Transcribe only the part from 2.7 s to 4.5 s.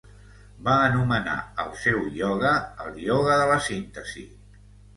"El ioga de la síntesi".